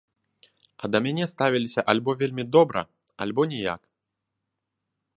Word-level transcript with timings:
А 0.81 0.89
да 0.93 1.01
мяне 1.07 1.27
ставіліся 1.33 1.85
альбо 1.95 2.17
вельмі 2.23 2.43
добра, 2.57 2.81
альбо 3.27 3.41
ніяк. 3.53 3.81